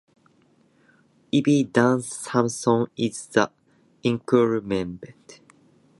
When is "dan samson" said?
1.65-2.87